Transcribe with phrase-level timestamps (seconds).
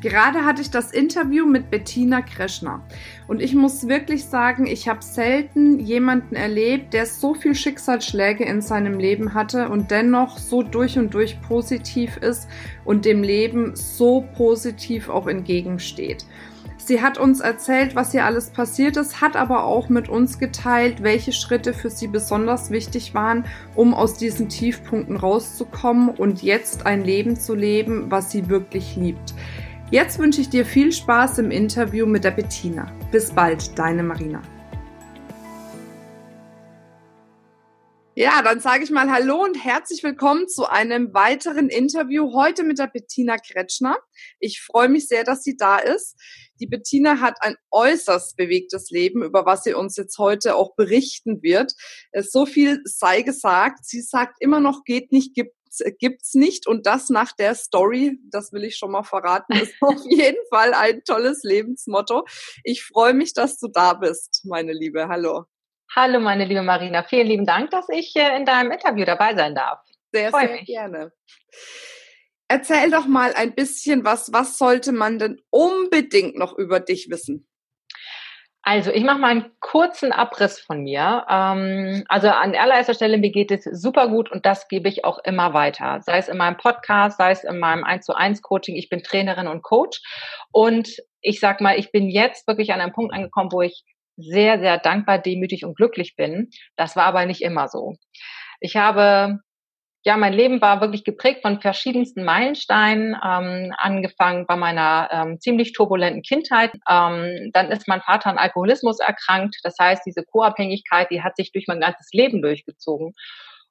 [0.00, 2.82] Gerade hatte ich das Interview mit Bettina Kreschner.
[3.28, 8.62] Und ich muss wirklich sagen, ich habe selten jemanden erlebt, der so viel Schicksalsschläge in
[8.62, 12.48] seinem Leben hatte und dennoch so durch und durch positiv ist
[12.84, 16.24] und dem Leben so positiv auch entgegensteht.
[16.90, 21.02] Sie hat uns erzählt, was ihr alles passiert ist, hat aber auch mit uns geteilt,
[21.02, 23.44] welche Schritte für sie besonders wichtig waren,
[23.76, 29.34] um aus diesen Tiefpunkten rauszukommen und jetzt ein Leben zu leben, was sie wirklich liebt.
[29.92, 32.96] Jetzt wünsche ich dir viel Spaß im Interview mit der Bettina.
[33.10, 34.40] Bis bald, deine Marina.
[38.14, 42.78] Ja, dann sage ich mal Hallo und herzlich willkommen zu einem weiteren Interview heute mit
[42.78, 43.98] der Bettina Kretschner.
[44.38, 46.16] Ich freue mich sehr, dass sie da ist.
[46.60, 51.42] Die Bettina hat ein äußerst bewegtes Leben, über was sie uns jetzt heute auch berichten
[51.42, 51.72] wird.
[52.12, 53.84] So viel sei gesagt.
[53.84, 55.56] Sie sagt immer noch geht nicht, gibt
[55.98, 60.00] gibt's nicht und das nach der Story, das will ich schon mal verraten, ist auf
[60.08, 62.24] jeden Fall ein tolles Lebensmotto.
[62.64, 65.08] Ich freue mich, dass du da bist, meine Liebe.
[65.08, 65.44] Hallo.
[65.94, 67.02] Hallo, meine liebe Marina.
[67.02, 69.80] Vielen lieben Dank, dass ich äh, in deinem Interview dabei sein darf.
[70.12, 70.66] Sehr, sehr mich.
[70.66, 71.12] gerne.
[72.46, 77.49] Erzähl doch mal ein bisschen was, was sollte man denn unbedingt noch über dich wissen?
[78.62, 81.24] Also ich mache mal einen kurzen Abriss von mir.
[81.28, 85.18] Ähm, also an allererster Stelle, mir geht es super gut und das gebe ich auch
[85.24, 86.00] immer weiter.
[86.02, 88.76] Sei es in meinem Podcast, sei es in meinem 1 zu 1 Coaching.
[88.76, 90.00] Ich bin Trainerin und Coach.
[90.52, 90.90] Und
[91.22, 93.82] ich sag mal, ich bin jetzt wirklich an einem Punkt angekommen, wo ich
[94.16, 96.50] sehr, sehr dankbar, demütig und glücklich bin.
[96.76, 97.94] Das war aber nicht immer so.
[98.60, 99.40] Ich habe
[100.02, 105.72] ja, mein Leben war wirklich geprägt von verschiedensten Meilensteinen, ähm, angefangen bei meiner ähm, ziemlich
[105.72, 106.72] turbulenten Kindheit.
[106.88, 109.56] Ähm, dann ist mein Vater an Alkoholismus erkrankt.
[109.62, 113.12] Das heißt, diese Co-Abhängigkeit, die hat sich durch mein ganzes Leben durchgezogen.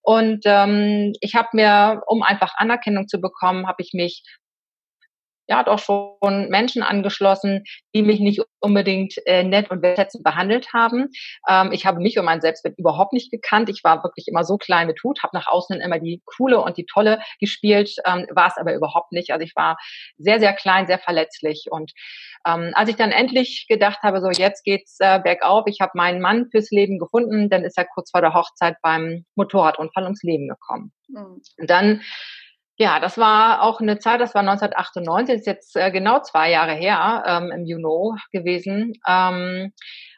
[0.02, 4.24] Und ähm, ich habe mir, um einfach Anerkennung zu bekommen, habe ich mich
[5.50, 7.64] ja doch schon Menschen angeschlossen,
[7.96, 11.10] die mich nicht unbedingt äh, nett und wertschätzend behandelt haben.
[11.48, 13.70] Ähm, ich habe mich und mein Selbstwert überhaupt nicht gekannt.
[13.70, 16.78] Ich war wirklich immer so klein mit Hut, habe nach außen immer die coole und
[16.78, 19.32] die tolle gespielt, ähm, war es aber überhaupt nicht.
[19.32, 19.78] Also ich war
[20.18, 21.66] sehr, sehr klein, sehr verletzlich.
[21.70, 21.92] Und
[22.46, 26.22] ähm, als ich dann endlich gedacht habe, so jetzt geht's äh, bergauf, ich habe meinen
[26.22, 30.48] Mann fürs Leben gefunden, dann ist er kurz vor der Hochzeit beim Motorradunfall ums Leben
[30.48, 30.92] gekommen.
[31.08, 31.42] Mhm.
[31.58, 32.02] Und dann
[32.80, 36.50] ja, das war auch eine Zeit, das war 1998, das ist jetzt äh, genau zwei
[36.50, 38.94] Jahre her, ähm, im Juno gewesen.
[39.06, 39.74] Ähm,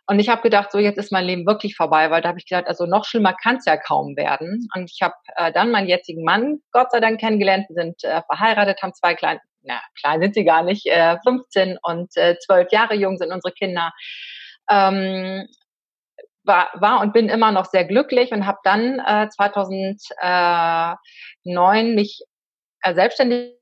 [0.06, 2.46] und ich habe gedacht, so jetzt ist mein Leben wirklich vorbei, weil da habe ich
[2.46, 4.68] gedacht, also noch schlimmer kann es ja kaum werden.
[4.76, 7.66] Und ich habe äh, dann meinen jetzigen Mann, Gott sei Dank, kennengelernt.
[7.70, 11.80] Wir sind äh, verheiratet, haben zwei kleine, na, klein sind sie gar nicht, äh, 15
[11.82, 13.92] und äh, 12 Jahre jung sind unsere Kinder.
[14.70, 15.48] Ähm,
[16.44, 22.22] war, war und bin immer noch sehr glücklich und habe dann äh, 2009 mich
[22.94, 23.56] selbstständig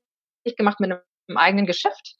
[0.56, 2.16] gemacht mit einem eigenen Geschäft.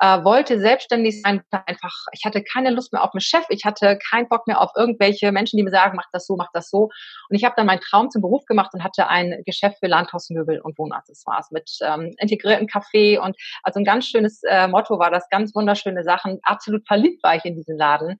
[0.00, 3.98] Äh, wollte selbstständig sein, einfach, ich hatte keine Lust mehr auf einen Chef, ich hatte
[4.10, 6.90] keinen Bock mehr auf irgendwelche Menschen, die mir sagen, mach das so, mach das so.
[7.28, 10.60] Und ich habe dann meinen Traum zum Beruf gemacht und hatte ein Geschäft für Landhausmöbel
[10.60, 15.28] und Wohnaccessoires mit ähm, integrierten Café und also ein ganz schönes äh, Motto war das,
[15.30, 16.38] ganz wunderschöne Sachen.
[16.42, 18.18] Absolut verliebt war ich in diesen Laden.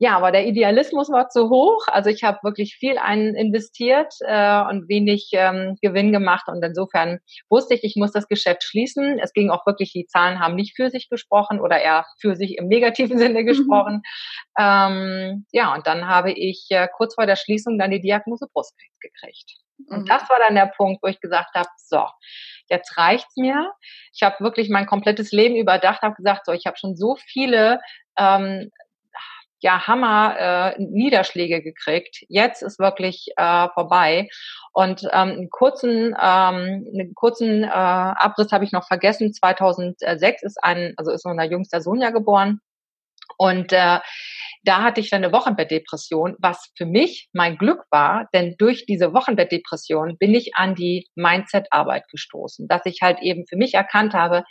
[0.00, 1.86] Ja, aber der Idealismus war zu hoch.
[1.88, 6.46] Also ich habe wirklich viel ein investiert äh, und wenig ähm, Gewinn gemacht.
[6.46, 7.18] Und insofern
[7.50, 9.18] wusste ich, ich muss das Geschäft schließen.
[9.18, 12.58] Es ging auch wirklich, die Zahlen haben nicht für sich gesprochen oder eher für sich
[12.58, 13.46] im negativen Sinne mhm.
[13.46, 14.02] gesprochen.
[14.56, 14.64] Mhm.
[14.64, 19.00] Ähm, ja, und dann habe ich äh, kurz vor der Schließung dann die Diagnose Brustkrebs
[19.00, 19.56] gekriegt.
[19.88, 20.06] Und mhm.
[20.06, 22.04] das war dann der Punkt, wo ich gesagt habe, so,
[22.68, 23.72] jetzt reicht's mir.
[24.14, 27.80] Ich habe wirklich mein komplettes Leben überdacht, habe gesagt, so, ich habe schon so viele
[28.18, 28.70] ähm,
[29.60, 32.24] ja Hammer äh, Niederschläge gekriegt.
[32.28, 34.28] Jetzt ist wirklich äh, vorbei.
[34.72, 39.32] Und ähm, einen kurzen, ähm, einen kurzen äh, Abriss habe ich noch vergessen.
[39.32, 42.60] 2006 ist ein, also ist unser jüngster Sohn ja geboren.
[43.36, 43.98] Und äh,
[44.64, 49.14] da hatte ich dann eine Wochenbettdepression, was für mich mein Glück war, denn durch diese
[49.14, 54.44] Wochenbettdepression bin ich an die Mindset-Arbeit gestoßen, dass ich halt eben für mich erkannt habe,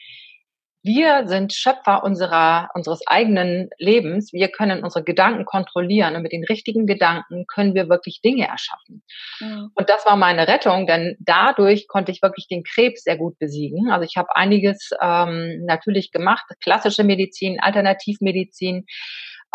[0.84, 4.32] wir sind Schöpfer unserer, unseres eigenen Lebens.
[4.32, 9.04] Wir können unsere Gedanken kontrollieren und mit den richtigen Gedanken können wir wirklich Dinge erschaffen.
[9.40, 9.72] Mhm.
[9.74, 13.92] Und das war meine Rettung, denn dadurch konnte ich wirklich den Krebs sehr gut besiegen.
[13.92, 18.86] Also ich habe einiges ähm, natürlich gemacht, klassische Medizin, Alternativmedizin,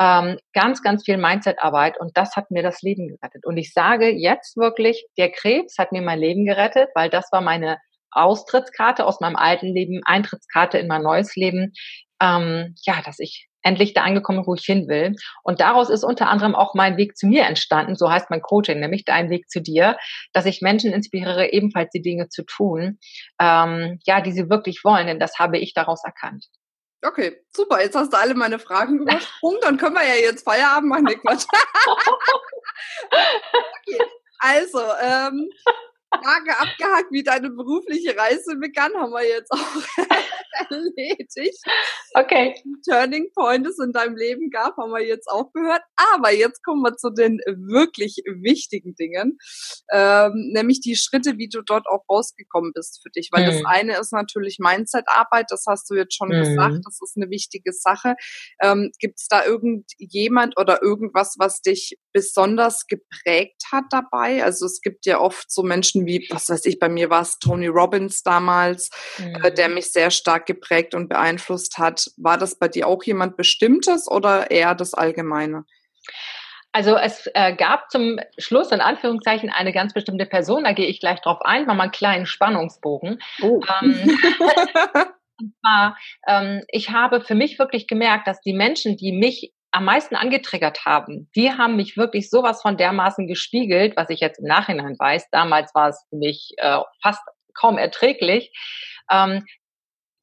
[0.01, 3.45] ähm, ganz, ganz viel Mindset-Arbeit und das hat mir das Leben gerettet.
[3.45, 7.41] Und ich sage jetzt wirklich, der Krebs hat mir mein Leben gerettet, weil das war
[7.41, 7.79] meine
[8.13, 11.73] Austrittskarte aus meinem alten Leben, Eintrittskarte in mein neues Leben.
[12.21, 15.15] Ähm, ja, dass ich endlich da angekommen, wo ich hin will.
[15.43, 17.97] Und daraus ist unter anderem auch mein Weg zu mir entstanden.
[17.97, 19.97] So heißt mein Coaching, nämlich dein Weg zu dir,
[20.33, 22.99] dass ich Menschen inspiriere, ebenfalls die Dinge zu tun,
[23.41, 25.07] ähm, ja, die sie wirklich wollen.
[25.07, 26.47] Denn das habe ich daraus erkannt.
[27.05, 27.83] Okay, super.
[27.83, 29.59] Jetzt hast du alle meine Fragen übersprungen.
[29.61, 31.05] Dann können wir ja jetzt Feierabend machen.
[31.05, 31.47] Nee, Quatsch.
[33.07, 34.03] okay.
[34.39, 35.51] Also, ähm,
[36.13, 39.59] Frage abgehakt, wie deine berufliche Reise begann, haben wir jetzt auch
[40.71, 41.59] erledigt.
[42.15, 42.55] Okay.
[42.89, 45.83] Turning Point es in deinem Leben gab, haben wir jetzt auch gehört.
[45.97, 49.39] Aber jetzt kommen wir zu den wirklich wichtigen Dingen,
[49.93, 53.31] ähm, nämlich die Schritte, wie du dort auch rausgekommen bist für dich.
[53.33, 53.47] Weil mhm.
[53.47, 56.43] das eine ist natürlich Mindset-Arbeit, das hast du jetzt schon mhm.
[56.43, 58.15] gesagt, das ist eine wichtige Sache.
[58.61, 64.45] Ähm, Gibt es da irgendjemand oder irgendwas, was dich besonders geprägt hat dabei?
[64.45, 67.39] Also es gibt ja oft so Menschen wie, was weiß ich, bei mir war es
[67.39, 69.45] Tony Robbins damals, mhm.
[69.45, 69.75] äh, der mhm.
[69.75, 72.07] mich sehr stark geprägt und beeinflusst hat.
[72.17, 75.65] War das bei dir auch jemand Bestimmtes oder eher das Allgemeine?
[76.73, 81.01] Also es äh, gab zum Schluss in Anführungszeichen eine ganz bestimmte Person, da gehe ich
[81.01, 83.19] gleich drauf ein, mal einen kleinen Spannungsbogen.
[83.43, 83.61] Oh.
[83.83, 84.19] Ähm,
[85.39, 89.85] und zwar, ähm, ich habe für mich wirklich gemerkt, dass die Menschen, die mich am
[89.87, 94.47] meisten angetriggert haben, die haben mich wirklich sowas von dermaßen gespiegelt, was ich jetzt im
[94.47, 95.31] Nachhinein weiß.
[95.31, 97.23] Damals war es für mich äh, fast
[97.55, 98.53] kaum erträglich.
[99.11, 99.45] Ähm,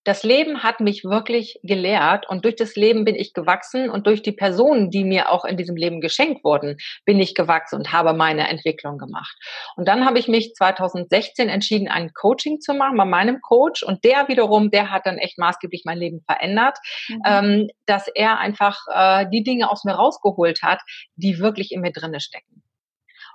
[0.04, 4.22] das Leben hat mich wirklich gelehrt und durch das Leben bin ich gewachsen und durch
[4.22, 8.14] die Personen, die mir auch in diesem Leben geschenkt wurden, bin ich gewachsen und habe
[8.14, 9.36] meine Entwicklung gemacht.
[9.76, 14.04] Und dann habe ich mich 2016 entschieden, ein Coaching zu machen bei meinem Coach und
[14.04, 17.22] der wiederum, der hat dann echt maßgeblich mein Leben verändert, mhm.
[17.26, 20.80] ähm, dass er einfach äh, die Dinge aus mir rausgeholt hat,
[21.16, 22.64] die wirklich in mir drinne stecken.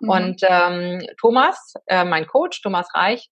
[0.00, 0.08] Mhm.
[0.08, 3.28] Und ähm, Thomas, äh, mein Coach, Thomas Reich,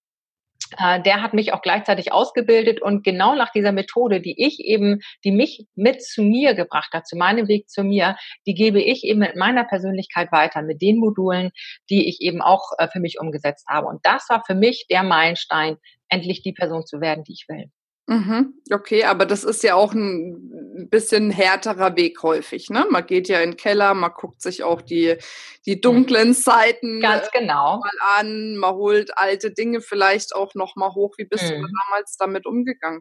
[0.78, 5.00] äh, der hat mich auch gleichzeitig ausgebildet und genau nach dieser Methode, die ich eben,
[5.24, 8.16] die mich mit zu mir gebracht hat, zu meinem Weg zu mir,
[8.46, 11.50] die gebe ich eben mit meiner Persönlichkeit weiter, mit den Modulen,
[11.90, 13.86] die ich eben auch äh, für mich umgesetzt habe.
[13.86, 15.76] Und das war für mich der Meilenstein,
[16.08, 17.70] endlich die Person zu werden, die ich will.
[18.12, 22.86] Mhm, okay, aber das ist ja auch ein bisschen härterer Weg häufig, ne?
[22.90, 25.16] Man geht ja in den Keller, man guckt sich auch die,
[25.64, 27.78] die dunklen Seiten Ganz genau.
[27.78, 31.14] mal an, man holt alte Dinge vielleicht auch noch mal hoch.
[31.16, 31.62] Wie bist mhm.
[31.62, 33.00] du damals damit umgegangen?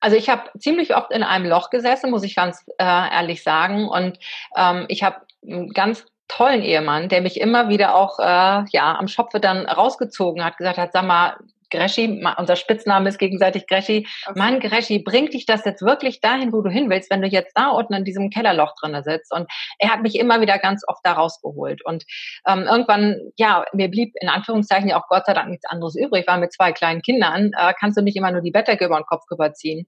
[0.00, 3.88] Also ich habe ziemlich oft in einem Loch gesessen, muss ich ganz äh, ehrlich sagen.
[3.88, 4.18] Und
[4.56, 9.08] ähm, ich habe einen ganz tollen Ehemann, der mich immer wieder auch äh, ja am
[9.08, 11.36] Schopfe dann rausgezogen hat, gesagt hat, sag mal,
[11.70, 14.06] Greschi, unser Spitzname ist gegenseitig Greschi.
[14.26, 14.38] Okay.
[14.38, 17.52] Mann, Greschi, bringt dich das jetzt wirklich dahin, wo du hin willst, wenn du jetzt
[17.54, 19.32] da unten in diesem Kellerloch drinne sitzt?
[19.32, 21.84] Und er hat mich immer wieder ganz oft da rausgeholt.
[21.84, 22.04] Und
[22.46, 26.26] ähm, irgendwann, ja, mir blieb in Anführungszeichen ja auch Gott sei Dank nichts anderes übrig,
[26.26, 29.06] weil mit zwei kleinen Kindern äh, kannst du nicht immer nur die Bettdecke über den
[29.06, 29.86] Kopf rüberziehen.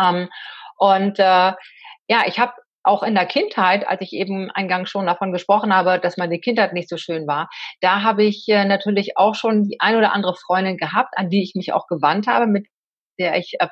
[0.00, 0.28] Ähm,
[0.76, 1.52] und äh,
[2.08, 2.52] ja, ich habe
[2.84, 6.72] auch in der Kindheit, als ich eben eingangs schon davon gesprochen habe, dass meine Kindheit
[6.72, 7.48] nicht so schön war,
[7.80, 11.42] da habe ich äh, natürlich auch schon die ein oder andere Freundin gehabt, an die
[11.42, 12.66] ich mich auch gewandt habe, mit
[13.18, 13.68] der ich äh,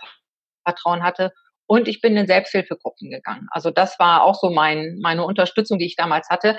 [0.64, 1.32] Vertrauen hatte.
[1.66, 3.46] Und ich bin in Selbsthilfegruppen gegangen.
[3.50, 6.58] Also das war auch so mein, meine Unterstützung, die ich damals hatte.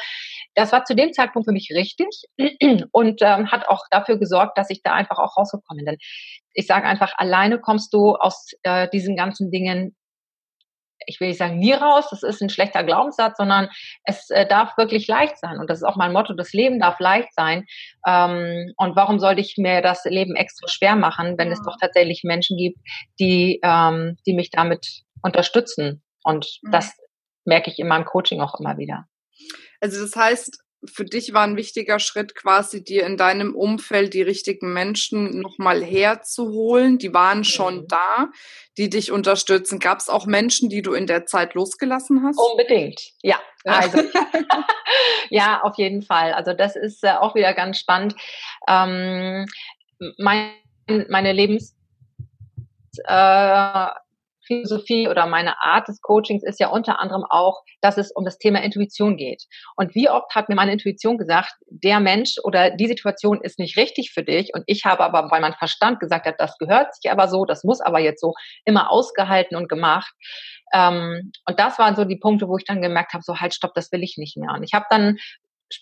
[0.56, 2.08] Das war zu dem Zeitpunkt für mich richtig
[2.92, 5.86] und ähm, hat auch dafür gesorgt, dass ich da einfach auch rausgekommen bin.
[5.86, 5.98] Denn
[6.54, 9.96] ich sage einfach, alleine kommst du aus äh, diesen ganzen Dingen
[11.08, 13.70] ich will nicht sagen nie raus, das ist ein schlechter Glaubenssatz, sondern
[14.04, 15.60] es äh, darf wirklich leicht sein.
[15.60, 17.66] Und das ist auch mein Motto, das Leben darf leicht sein.
[18.08, 21.54] Ähm, und warum sollte ich mir das Leben extra schwer machen, wenn ja.
[21.54, 22.80] es doch tatsächlich Menschen gibt,
[23.20, 26.04] die, ähm, die mich damit unterstützen?
[26.24, 26.72] Und mhm.
[26.72, 26.94] das
[27.46, 29.06] merke ich in meinem Coaching auch immer wieder.
[29.82, 34.22] Also das heißt, für dich war ein wichtiger Schritt quasi, dir in deinem Umfeld die
[34.22, 36.98] richtigen Menschen nochmal herzuholen.
[36.98, 37.88] Die waren schon mhm.
[37.88, 38.32] da,
[38.78, 39.80] die dich unterstützen.
[39.80, 42.38] Gab es auch Menschen, die du in der Zeit losgelassen hast?
[42.38, 43.40] Unbedingt, ja.
[43.66, 44.00] Also,
[45.30, 46.34] ja, auf jeden Fall.
[46.34, 48.16] Also das ist äh, auch wieder ganz spannend.
[48.68, 49.46] Ähm,
[50.18, 50.52] mein,
[51.08, 51.76] meine Lebens
[53.06, 53.88] äh,
[54.46, 58.38] Philosophie oder meine Art des Coachings ist ja unter anderem auch, dass es um das
[58.38, 59.44] Thema Intuition geht.
[59.76, 63.78] Und wie oft hat mir meine Intuition gesagt, der Mensch oder die Situation ist nicht
[63.78, 64.52] richtig für dich.
[64.54, 67.64] Und ich habe aber, weil mein Verstand gesagt hat, das gehört sich aber so, das
[67.64, 68.34] muss aber jetzt so,
[68.66, 70.14] immer ausgehalten und gemacht.
[70.74, 73.74] Ähm, und das waren so die Punkte, wo ich dann gemerkt habe, so halt, stopp,
[73.76, 74.52] das will ich nicht mehr.
[74.54, 75.18] Und ich habe dann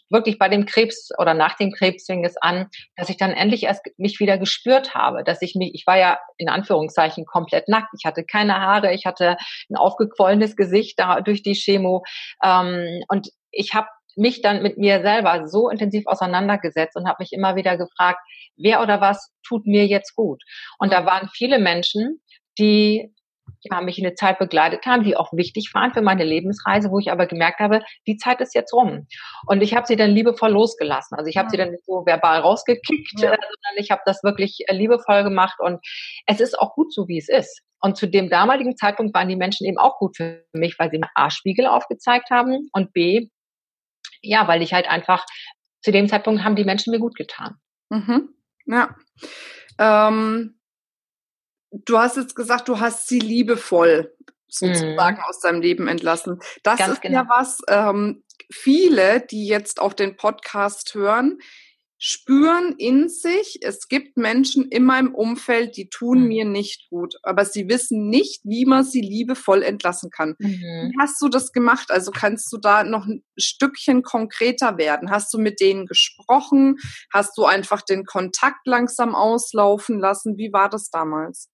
[0.10, 3.64] wirklich bei dem Krebs oder nach dem Krebs fing es an, dass ich dann endlich
[3.64, 7.90] erst mich wieder gespürt habe, dass ich mich, ich war ja in Anführungszeichen komplett nackt.
[7.98, 9.38] Ich hatte keine Haare, ich hatte
[9.70, 12.04] ein aufgequollenes Gesicht da durch die Chemo
[12.44, 17.32] ähm, und ich habe mich dann mit mir selber so intensiv auseinandergesetzt und habe mich
[17.32, 18.20] immer wieder gefragt,
[18.58, 20.44] wer oder was tut mir jetzt gut?
[20.80, 22.22] Und da waren viele Menschen,
[22.58, 23.14] die
[23.64, 27.00] ja, mich in eine Zeit begleitet haben, die auch wichtig waren für meine Lebensreise, wo
[27.00, 29.08] ich aber gemerkt habe, die Zeit ist jetzt rum.
[29.46, 31.18] Und ich habe sie dann liebevoll losgelassen.
[31.18, 31.50] Also ich habe ja.
[31.52, 33.30] sie dann nicht so verbal rausgekickt, ja.
[33.30, 35.60] sondern ich habe das wirklich äh, liebevoll gemacht.
[35.60, 35.80] Und
[36.26, 37.62] es ist auch gut so, wie es ist.
[37.82, 41.00] Und zu dem damaligen Zeitpunkt waren die Menschen eben auch gut für mich, weil sie
[41.00, 43.30] mir A, Spiegel aufgezeigt haben und B,
[44.22, 45.26] ja, weil ich halt einfach
[45.82, 47.56] zu dem Zeitpunkt haben die Menschen mir gut getan.
[47.90, 48.30] Mhm.
[48.66, 48.96] Ja.
[49.80, 50.61] Ähm,
[51.72, 54.14] du hast jetzt gesagt, du hast sie liebevoll
[54.48, 55.24] sozusagen mhm.
[55.24, 56.40] aus deinem Leben entlassen.
[56.64, 57.24] Das Ganz ist genau.
[57.24, 61.40] ja was, ähm, viele, die jetzt auf den Podcast hören,
[62.04, 66.28] spüren in sich, es gibt Menschen in meinem Umfeld, die tun mhm.
[66.28, 70.36] mir nicht gut, aber sie wissen nicht, wie man sie liebevoll entlassen kann.
[70.40, 70.90] Mhm.
[70.92, 71.92] Wie hast du das gemacht?
[71.92, 75.12] Also kannst du da noch ein Stückchen konkreter werden?
[75.12, 76.78] Hast du mit denen gesprochen?
[77.14, 80.38] Hast du einfach den Kontakt langsam auslaufen lassen?
[80.38, 81.52] Wie war das damals?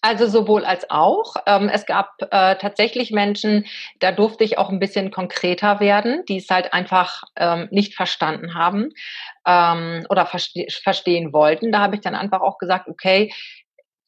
[0.00, 1.34] Also sowohl als auch.
[1.46, 3.66] Ähm, es gab äh, tatsächlich Menschen,
[3.98, 8.54] da durfte ich auch ein bisschen konkreter werden, die es halt einfach ähm, nicht verstanden
[8.54, 8.90] haben
[9.44, 11.72] ähm, oder verste verstehen wollten.
[11.72, 13.32] Da habe ich dann einfach auch gesagt, okay,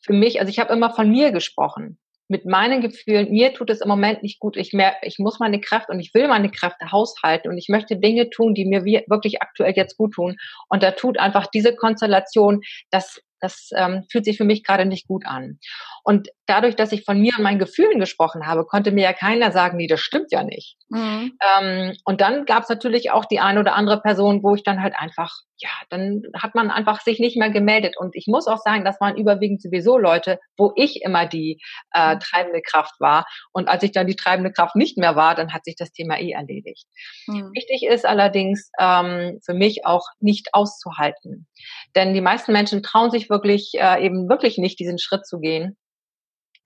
[0.00, 3.80] für mich, also ich habe immer von mir gesprochen mit meinen Gefühlen, mir tut es
[3.80, 6.92] im Moment nicht gut, ich, mehr, ich muss meine Kräfte und ich will meine Kräfte
[6.92, 10.36] haushalten und ich möchte Dinge tun, die mir wirklich aktuell jetzt gut tun.
[10.68, 12.60] Und da tut einfach diese Konstellation,
[12.92, 15.58] dass das ähm, fühlt sich für mich gerade nicht gut an.
[16.04, 19.52] Und dadurch, dass ich von mir und meinen Gefühlen gesprochen habe, konnte mir ja keiner
[19.52, 20.76] sagen, nee, das stimmt ja nicht.
[20.88, 21.38] Mhm.
[21.58, 24.82] Ähm, und dann gab es natürlich auch die eine oder andere Person, wo ich dann
[24.82, 27.96] halt einfach, ja, dann hat man einfach sich nicht mehr gemeldet.
[27.96, 31.60] Und ich muss auch sagen, das waren überwiegend sowieso Leute, wo ich immer die
[31.94, 32.20] äh, mhm.
[32.20, 33.24] treibende Kraft war.
[33.52, 36.18] Und als ich dann die treibende Kraft nicht mehr war, dann hat sich das Thema
[36.18, 36.86] eh erledigt.
[37.28, 37.52] Mhm.
[37.54, 41.46] Wichtig ist allerdings ähm, für mich auch nicht auszuhalten.
[41.94, 45.76] Denn die meisten Menschen trauen sich wirklich äh, eben wirklich nicht, diesen Schritt zu gehen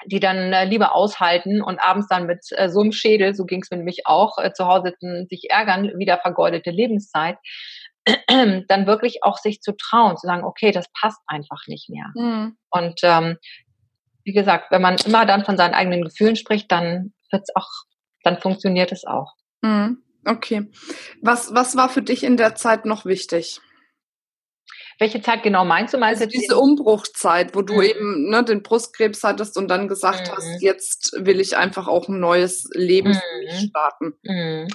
[0.06, 3.62] die dann äh, lieber aushalten und abends dann mit äh, so einem Schädel, so ging
[3.62, 4.94] es mir nämlich auch, äh, zu Hause
[5.30, 7.37] sich ärgern, wieder vergeudete Lebenszeit,
[8.28, 12.11] dann wirklich auch sich zu trauen, zu sagen, okay, das passt einfach nicht mehr.
[12.14, 12.56] Mhm.
[12.71, 13.38] Und ähm,
[14.25, 17.68] wie gesagt, wenn man immer dann von seinen eigenen Gefühlen spricht, dann wird's auch,
[18.23, 19.35] dann funktioniert es auch.
[19.62, 20.02] Mhm.
[20.26, 20.71] Okay.
[21.21, 23.61] Was, was war für dich in der Zeit noch wichtig?
[24.98, 25.98] Welche Zeit genau meinst du?
[25.98, 27.82] Meinst also diese Umbruchzeit, wo du mhm.
[27.82, 30.36] eben ne, den Brustkrebs hattest und dann gesagt mhm.
[30.36, 33.68] hast, jetzt will ich einfach auch ein neues Leben mhm.
[33.68, 34.12] starten.
[34.22, 34.68] Mhm.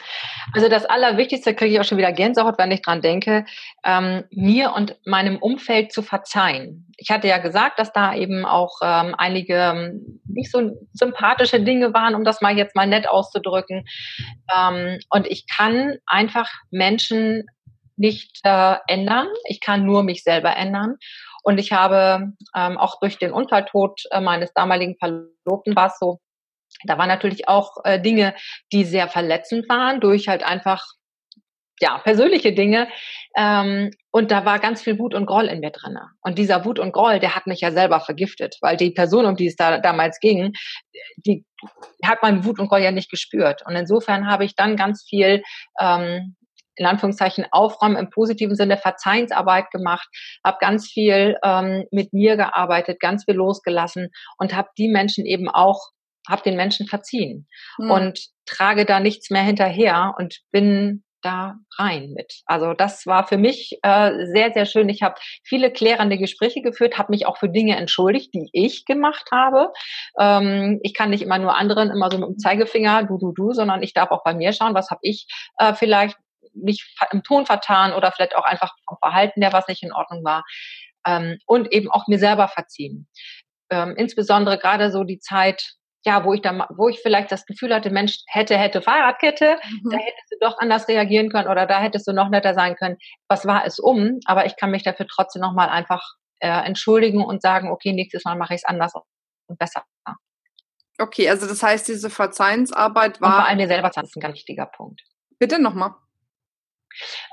[0.54, 3.46] Also das Allerwichtigste kriege ich auch schon wieder Gänsehaut, wenn ich dran denke,
[3.84, 6.86] ähm, mir und meinem Umfeld zu verzeihen.
[6.98, 11.94] Ich hatte ja gesagt, dass da eben auch ähm, einige ähm, nicht so sympathische Dinge
[11.94, 13.86] waren, um das mal jetzt mal nett auszudrücken.
[14.54, 17.46] Ähm, und ich kann einfach Menschen
[18.00, 19.28] nicht äh, ändern.
[19.46, 20.96] Ich kann nur mich selber ändern.
[21.44, 26.20] Und ich habe ähm, auch durch den Unfalltod äh, meines damaligen Verlobten war es so,
[26.86, 28.36] da waren natürlich auch äh, Dinge,
[28.72, 30.86] die sehr verletzend waren, durch halt einfach
[31.82, 32.90] ja, persönliche Dinge.
[33.36, 36.10] Ähm, und da war ganz viel Wut und Groll in mir drinne.
[36.22, 39.36] Und dieser Wut und Groll, der hat mich ja selber vergiftet, weil die Person, um
[39.36, 40.54] die es da damals ging,
[41.18, 41.46] die
[42.04, 43.64] hat mein Wut und Groll ja nicht gespürt.
[43.66, 45.42] Und insofern habe ich dann ganz viel
[45.80, 46.36] ähm,
[46.80, 50.08] in Anführungszeichen Aufräumen im positiven Sinne Verzeihensarbeit gemacht,
[50.44, 55.50] habe ganz viel ähm, mit mir gearbeitet, ganz viel losgelassen und habe die Menschen eben
[55.50, 55.90] auch,
[56.28, 57.92] habe den Menschen verziehen mhm.
[57.92, 62.42] und trage da nichts mehr hinterher und bin da rein mit.
[62.46, 64.88] Also das war für mich äh, sehr, sehr schön.
[64.88, 69.30] Ich habe viele klärende Gespräche geführt, habe mich auch für Dinge entschuldigt, die ich gemacht
[69.32, 69.74] habe.
[70.18, 73.52] Ähm, ich kann nicht immer nur anderen immer so mit dem Zeigefinger, du, du, du,
[73.52, 76.16] sondern ich darf auch bei mir schauen, was habe ich äh, vielleicht
[76.64, 80.24] mich im Ton vertan oder vielleicht auch einfach vom Verhalten der was nicht in Ordnung
[80.24, 80.44] war.
[81.06, 83.08] Ähm, und eben auch mir selber verziehen.
[83.70, 85.74] Ähm, insbesondere gerade so die Zeit,
[86.06, 89.90] ja, wo ich da, wo ich vielleicht das Gefühl hatte, Mensch, hätte, hätte Fahrradkette, mhm.
[89.92, 92.98] da hättest du doch anders reagieren können oder da hättest du noch netter sein können.
[93.28, 94.20] Was war es um?
[94.26, 96.04] Aber ich kann mich dafür trotzdem nochmal einfach
[96.40, 98.94] äh, entschuldigen und sagen, okay, nächstes Mal mache ich es anders
[99.48, 99.84] und besser.
[101.00, 103.30] Okay, also das heißt, diese Verzeihensarbeit war.
[103.30, 105.02] Und vor allem mir selber, das ist ein ganz wichtiger Punkt.
[105.40, 105.96] Bitte nochmal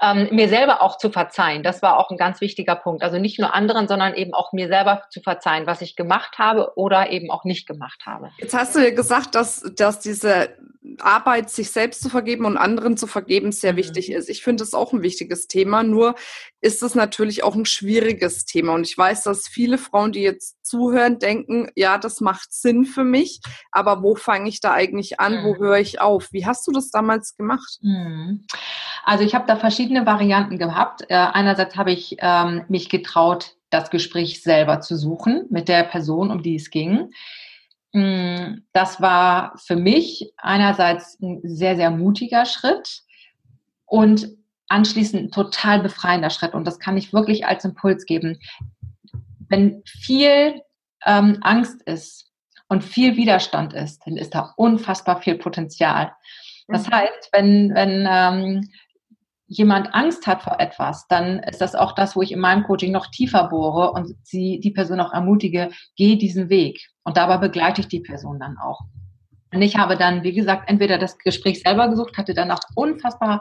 [0.02, 1.62] ähm, mir selber auch zu verzeihen.
[1.62, 3.02] Das war auch ein ganz wichtiger Punkt.
[3.02, 6.72] Also nicht nur anderen, sondern eben auch mir selber zu verzeihen, was ich gemacht habe
[6.76, 8.30] oder eben auch nicht gemacht habe.
[8.38, 10.50] Jetzt hast du ja gesagt, dass, dass diese
[11.00, 13.76] Arbeit, sich selbst zu vergeben und anderen zu vergeben, sehr mhm.
[13.78, 14.28] wichtig ist.
[14.28, 16.14] Ich finde es auch ein wichtiges Thema, nur
[16.60, 18.74] ist es natürlich auch ein schwieriges Thema.
[18.74, 23.04] Und ich weiß, dass viele Frauen, die jetzt zuhören, denken, ja, das macht Sinn für
[23.04, 25.44] mich, aber wo fange ich da eigentlich an, mhm.
[25.44, 26.32] wo höre ich auf?
[26.32, 27.78] Wie hast du das damals gemacht?
[27.82, 28.44] Mhm.
[29.04, 31.02] Also ich habe da verschiedene Varianten gehabt.
[31.08, 36.30] Äh, einerseits habe ich ähm, mich getraut, das Gespräch selber zu suchen mit der Person,
[36.30, 37.10] um die es ging.
[37.96, 43.00] Mm, das war für mich einerseits ein sehr, sehr mutiger Schritt
[43.86, 44.28] und
[44.68, 46.52] anschließend ein total befreiender Schritt.
[46.52, 48.38] Und das kann ich wirklich als Impuls geben.
[49.48, 50.60] Wenn viel
[51.06, 52.30] ähm, Angst ist
[52.68, 56.12] und viel Widerstand ist, dann ist da unfassbar viel Potenzial.
[56.68, 56.92] Das mhm.
[56.92, 58.68] heißt, wenn, wenn ähm,
[59.48, 62.92] jemand Angst hat vor etwas, dann ist das auch das, wo ich in meinem Coaching
[62.92, 66.80] noch tiefer bohre und sie, die Person auch ermutige, geh diesen Weg.
[67.04, 68.80] Und dabei begleite ich die Person dann auch.
[69.52, 73.40] Und ich habe dann, wie gesagt, entweder das Gespräch selber gesucht, hatte dann auch unfassbar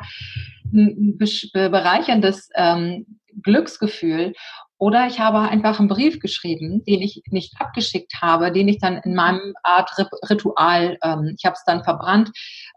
[0.71, 3.05] ein bereicherndes ähm,
[3.41, 4.33] Glücksgefühl
[4.77, 8.97] oder ich habe einfach einen Brief geschrieben, den ich nicht abgeschickt habe, den ich dann
[8.97, 9.89] in meinem Art
[10.29, 12.31] Ritual, ähm, ich habe es dann verbrannt.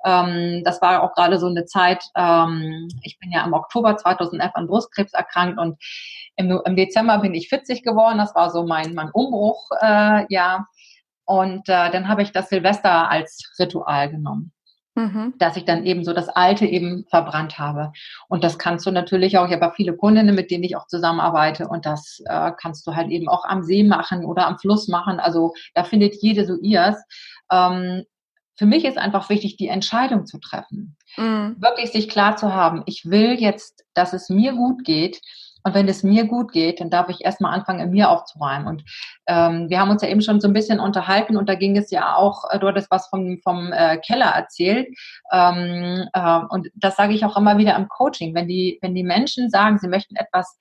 [0.04, 4.50] Ähm, das war auch gerade so eine Zeit, ähm, ich bin ja im Oktober 2011
[4.54, 5.76] an Brustkrebs erkrankt und
[6.36, 8.18] im, im Dezember bin ich 40 geworden.
[8.18, 10.66] Das war so mein, mein Umbruch, äh, ja.
[11.24, 14.52] Und äh, dann habe ich das Silvester als Ritual genommen
[14.98, 15.34] mhm.
[15.38, 17.92] dass ich dann eben so das Alte eben verbrannt habe.
[18.28, 21.68] Und das kannst du natürlich auch, ich habe viele Kundinnen, mit denen ich auch zusammenarbeite
[21.68, 25.20] und das äh, kannst du halt eben auch am See machen oder am Fluss machen.
[25.20, 27.02] Also da findet jede so ihrs.
[27.50, 28.04] Ähm,
[28.58, 30.96] für mich ist einfach wichtig, die Entscheidung zu treffen.
[31.16, 31.56] Mhm.
[31.60, 35.20] Wirklich sich klar zu haben, ich will jetzt, dass es mir gut geht
[35.62, 38.66] und wenn es mir gut geht, dann darf ich erstmal anfangen, in mir aufzuräumen.
[38.66, 38.84] Und
[39.26, 41.90] ähm, wir haben uns ja eben schon so ein bisschen unterhalten und da ging es
[41.90, 44.88] ja auch, äh, du hattest was vom, vom äh, Keller erzählt.
[45.32, 48.34] Ähm, äh, und das sage ich auch immer wieder im Coaching.
[48.34, 50.58] Wenn die, wenn die Menschen sagen, sie möchten etwas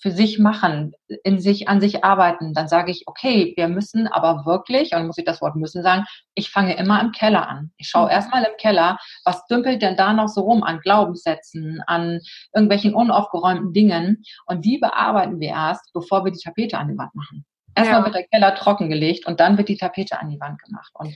[0.00, 0.92] für sich machen,
[1.24, 5.18] in sich, an sich arbeiten, dann sage ich, okay, wir müssen aber wirklich, und muss
[5.18, 6.04] ich das Wort müssen sagen,
[6.34, 7.70] ich fange immer im Keller an.
[7.76, 8.12] Ich schaue mhm.
[8.12, 12.20] erstmal im Keller, was dümpelt denn da noch so rum an Glaubenssätzen, an
[12.54, 17.14] irgendwelchen unaufgeräumten Dingen und die bearbeiten wir erst, bevor wir die Tapete an die Wand
[17.14, 17.44] machen.
[17.74, 18.04] Erstmal ja.
[18.06, 20.90] wird der Keller trockengelegt und dann wird die Tapete an die Wand gemacht.
[20.94, 21.14] Und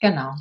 [0.00, 0.32] genau.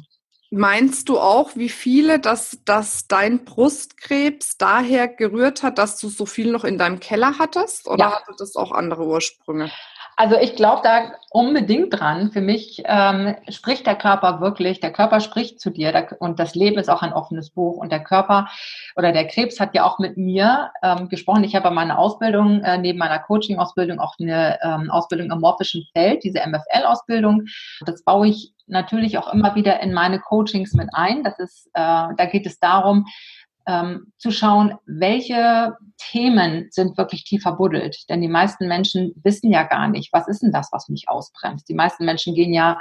[0.50, 6.26] Meinst du auch, wie viele, dass, dass dein Brustkrebs daher gerührt hat, dass du so
[6.26, 7.88] viel noch in deinem Keller hattest?
[7.88, 8.12] Oder ja.
[8.16, 9.72] hatte das auch andere Ursprünge?
[10.20, 12.32] Also ich glaube da unbedingt dran.
[12.32, 16.56] Für mich ähm, spricht der Körper wirklich, der Körper spricht zu dir der, und das
[16.56, 18.48] Leben ist auch ein offenes Buch und der Körper
[18.96, 21.44] oder der Krebs hat ja auch mit mir ähm, gesprochen.
[21.44, 26.24] Ich habe meine Ausbildung, äh, neben meiner Coaching-Ausbildung auch eine ähm, Ausbildung im morphischen Feld,
[26.24, 27.46] diese MFL-Ausbildung.
[27.86, 31.24] Das baue ich natürlich auch immer wieder in meine Coachings mit ein.
[31.24, 33.06] Das ist, äh, da geht es darum,
[33.68, 38.10] ähm, zu schauen, welche Themen sind wirklich tief verbuddelt.
[38.10, 41.68] Denn die meisten Menschen wissen ja gar nicht, was ist denn das, was mich ausbremst.
[41.68, 42.80] Die meisten Menschen gehen ja,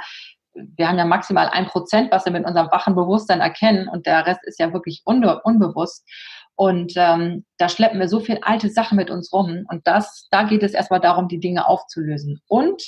[0.53, 4.25] wir haben ja maximal ein Prozent, was wir mit unserem wachen Bewusstsein erkennen und der
[4.25, 6.07] Rest ist ja wirklich unbe unbewusst.
[6.55, 9.65] Und ähm, da schleppen wir so viel alte Sachen mit uns rum.
[9.69, 12.41] Und das, da geht es erstmal darum, die Dinge aufzulösen.
[12.47, 12.81] Und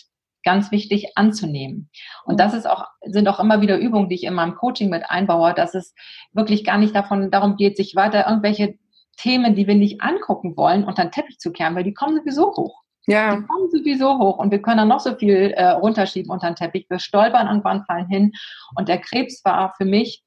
[0.43, 1.89] ganz wichtig anzunehmen.
[2.25, 5.09] Und das ist auch, sind auch immer wieder Übungen, die ich in meinem Coaching mit
[5.09, 5.93] einbaue, dass es
[6.33, 8.77] wirklich gar nicht davon, darum geht, sich weiter irgendwelche
[9.17, 12.55] Themen, die wir nicht angucken wollen, unter den Teppich zu kehren, weil die kommen sowieso
[12.55, 12.83] hoch.
[13.07, 13.35] Ja.
[13.35, 16.55] Die kommen sowieso hoch und wir können dann noch so viel äh, runterschieben unter den
[16.55, 16.85] Teppich.
[16.89, 18.31] Wir stolpern irgendwann, fallen hin.
[18.75, 20.23] Und der Krebs war für mich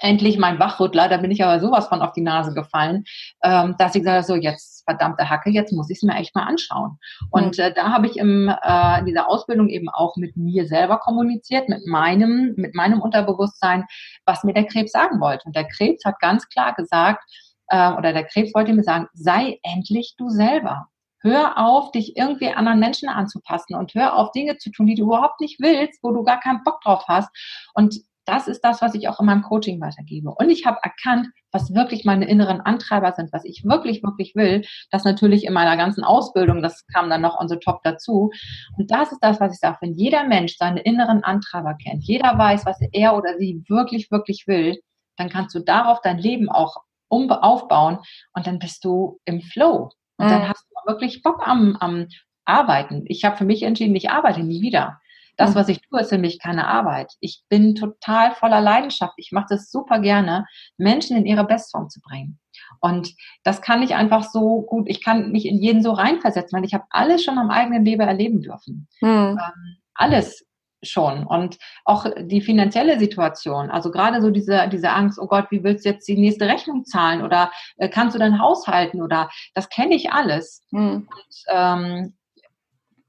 [0.00, 3.04] endlich mein Wachrüttler, da bin ich aber sowas von auf die Nase gefallen,
[3.42, 6.34] ähm, dass ich gesagt habe, so jetzt verdammte Hacke, jetzt muss ich es mir echt
[6.34, 6.98] mal anschauen.
[7.30, 10.98] Und äh, da habe ich im, äh, in dieser Ausbildung eben auch mit mir selber
[10.98, 13.84] kommuniziert, mit meinem, mit meinem Unterbewusstsein,
[14.24, 15.44] was mir der Krebs sagen wollte.
[15.46, 17.24] Und der Krebs hat ganz klar gesagt,
[17.68, 20.88] äh, oder der Krebs wollte mir sagen, sei endlich du selber.
[21.20, 25.02] Hör auf, dich irgendwie anderen Menschen anzupassen und hör auf, Dinge zu tun, die du
[25.02, 27.28] überhaupt nicht willst, wo du gar keinen Bock drauf hast.
[27.74, 27.96] Und
[28.28, 30.30] das ist das, was ich auch in meinem Coaching weitergebe.
[30.30, 34.64] Und ich habe erkannt, was wirklich meine inneren Antreiber sind, was ich wirklich, wirklich will.
[34.90, 38.30] Das natürlich in meiner ganzen Ausbildung, das kam dann noch on the top dazu.
[38.76, 39.78] Und das ist das, was ich sage.
[39.80, 44.44] Wenn jeder Mensch seine inneren Antreiber kennt, jeder weiß, was er oder sie wirklich, wirklich
[44.46, 44.78] will,
[45.16, 46.76] dann kannst du darauf dein Leben auch
[47.08, 47.98] aufbauen
[48.34, 49.90] und dann bist du im Flow.
[50.18, 50.30] Und mhm.
[50.30, 52.08] dann hast du wirklich Bock am, am
[52.44, 53.04] Arbeiten.
[53.06, 55.00] Ich habe für mich entschieden, ich arbeite nie wieder.
[55.38, 57.14] Das, was ich tue, ist für mich keine Arbeit.
[57.20, 59.14] Ich bin total voller Leidenschaft.
[59.16, 60.44] Ich mache das super gerne,
[60.76, 62.38] Menschen in ihre Bestform zu bringen.
[62.80, 66.66] Und das kann ich einfach so gut, ich kann mich in jeden so reinversetzen, weil
[66.66, 68.88] ich habe alles schon am eigenen Leben erleben dürfen.
[69.00, 69.38] Hm.
[69.38, 70.44] Ähm, alles.
[70.82, 71.26] schon.
[71.26, 75.84] Und auch die finanzielle Situation, also gerade so diese, diese Angst, oh Gott, wie willst
[75.84, 79.68] du jetzt die nächste Rechnung zahlen oder äh, kannst du dein Haus halten oder das
[79.68, 80.64] kenne ich alles.
[80.70, 81.08] Mhm.
[81.08, 82.17] Und ähm,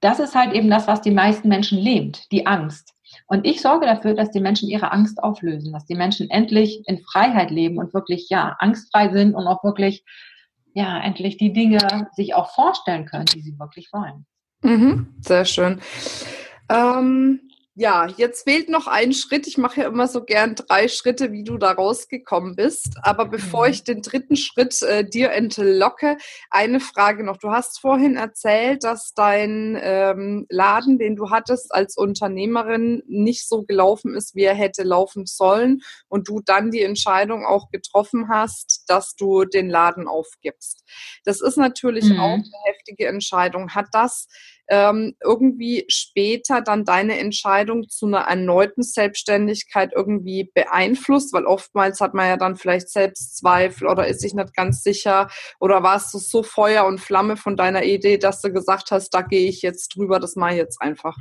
[0.01, 2.93] das ist halt eben das, was die meisten Menschen lähmt, die Angst.
[3.27, 6.99] Und ich sorge dafür, dass die Menschen ihre Angst auflösen, dass die Menschen endlich in
[6.99, 10.03] Freiheit leben und wirklich, ja, angstfrei sind und auch wirklich,
[10.73, 14.25] ja, endlich die Dinge sich auch vorstellen können, die sie wirklich wollen.
[14.61, 15.81] Mhm, sehr schön.
[16.69, 17.48] Ähm,
[17.79, 19.47] ja, jetzt fehlt noch ein Schritt.
[19.47, 22.97] Ich mache ja immer so gern drei Schritte, wie du da rausgekommen bist.
[23.03, 23.71] Aber bevor mhm.
[23.71, 26.17] ich den dritten Schritt äh, dir entlocke,
[26.49, 27.37] eine Frage noch.
[27.37, 33.63] Du hast vorhin erzählt, dass dein ähm, Laden, den du hattest als Unternehmerin, nicht so
[33.63, 35.79] gelaufen ist, wie er hätte laufen sollen.
[36.09, 40.83] Und du dann die Entscheidung auch getroffen hast, dass du den Laden aufgibst.
[41.23, 42.19] Das ist natürlich mhm.
[42.19, 43.73] auch eine heftige Entscheidung.
[43.73, 44.27] Hat das
[44.69, 51.33] ähm, irgendwie später dann deine Entscheidung zu einer erneuten Selbstständigkeit irgendwie beeinflusst?
[51.33, 55.29] Weil oftmals hat man ja dann vielleicht Selbstzweifel oder ist sich nicht ganz sicher
[55.59, 59.21] oder warst du so Feuer und Flamme von deiner Idee, dass du gesagt hast, da
[59.21, 61.17] gehe ich jetzt drüber, das mache ich jetzt einfach?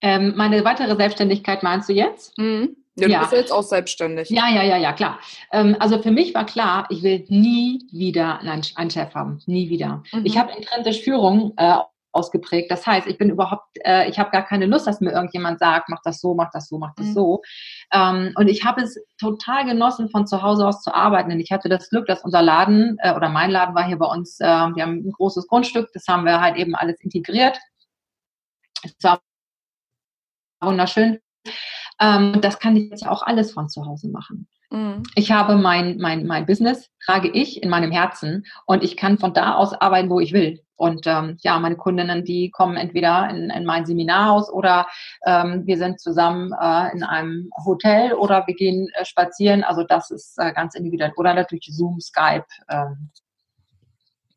[0.00, 2.36] Ähm, meine weitere Selbstständigkeit meinst du jetzt?
[2.36, 2.76] Mhm.
[2.96, 3.20] Ja, du ja.
[3.20, 4.28] bist jetzt auch selbstständig.
[4.28, 5.18] Ja, ja, ja, ja, klar.
[5.50, 9.40] Ähm, also für mich war klar, ich will nie wieder einen, Chef haben.
[9.46, 10.02] Nie wieder.
[10.12, 10.26] Mhm.
[10.26, 11.76] Ich habe intrinsisch Führung äh,
[12.12, 12.70] ausgeprägt.
[12.70, 15.88] Das heißt, ich bin überhaupt, äh, ich habe gar keine Lust, dass mir irgendjemand sagt,
[15.88, 17.12] mach das so, mach das so, mach das mhm.
[17.12, 17.42] so.
[17.92, 21.30] Ähm, und ich habe es total genossen, von zu Hause aus zu arbeiten.
[21.30, 24.06] Denn ich hatte das Glück, dass unser Laden äh, oder mein Laden war hier bei
[24.06, 27.58] uns, äh, wir haben ein großes Grundstück, das haben wir halt eben alles integriert.
[28.82, 29.20] Es war
[30.60, 31.18] wunderschön.
[32.00, 34.48] Ähm, das kann ich jetzt auch alles von zu Hause machen.
[34.72, 35.02] Mhm.
[35.14, 39.34] Ich habe mein, mein, mein Business, trage ich in meinem Herzen und ich kann von
[39.34, 40.62] da aus arbeiten, wo ich will.
[40.76, 44.88] Und ähm, ja, meine Kundinnen, die kommen entweder in, in mein Seminarhaus oder
[45.26, 49.62] ähm, wir sind zusammen äh, in einem Hotel oder wir gehen äh, spazieren.
[49.62, 51.12] Also das ist äh, ganz individuell.
[51.16, 52.46] Oder natürlich Zoom, Skype.
[52.68, 53.10] Ähm,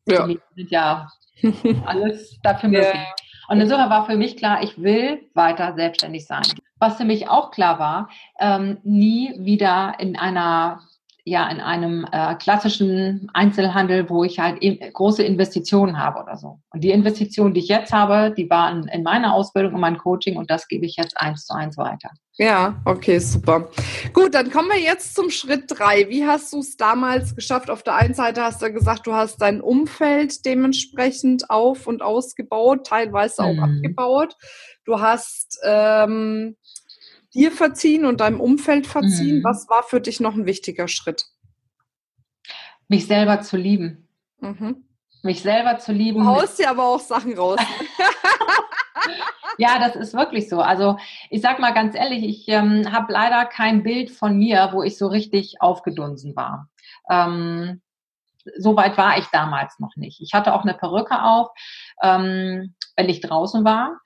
[0.06, 0.28] ja.
[0.54, 1.08] Ja
[1.86, 2.94] alles dafür möglich.
[2.94, 3.25] Yeah.
[3.48, 6.42] Und insofern war für mich klar, ich will weiter selbstständig sein.
[6.78, 10.80] Was für mich auch klar war, ähm, nie wieder in einer
[11.26, 16.60] ja in einem äh, klassischen Einzelhandel, wo ich halt eben große Investitionen habe oder so.
[16.70, 20.36] Und die Investitionen, die ich jetzt habe, die waren in meiner Ausbildung und mein Coaching
[20.36, 22.10] und das gebe ich jetzt eins zu eins weiter.
[22.38, 23.68] Ja, okay, super.
[24.12, 26.08] Gut, dann kommen wir jetzt zum Schritt drei.
[26.08, 27.70] Wie hast du es damals geschafft?
[27.70, 32.86] Auf der einen Seite hast du gesagt, du hast dein Umfeld dementsprechend auf und ausgebaut,
[32.86, 33.62] teilweise auch mhm.
[33.62, 34.36] abgebaut.
[34.84, 36.56] Du hast ähm,
[37.36, 39.38] dir verziehen und deinem Umfeld verziehen?
[39.38, 39.44] Mhm.
[39.44, 41.26] Was war für dich noch ein wichtiger Schritt?
[42.88, 44.08] Mich selber zu lieben.
[44.40, 44.84] Mhm.
[45.22, 46.20] Mich selber zu lieben.
[46.20, 47.58] Du haust dir aber auch Sachen raus.
[49.58, 50.60] ja, das ist wirklich so.
[50.60, 50.98] Also
[51.30, 54.98] ich sag mal ganz ehrlich, ich ähm, habe leider kein Bild von mir, wo ich
[54.98, 56.68] so richtig aufgedunsen war.
[57.10, 57.82] Ähm,
[58.58, 60.20] so weit war ich damals noch nicht.
[60.20, 61.48] Ich hatte auch eine Perücke auf,
[62.02, 64.00] ähm, wenn ich draußen war.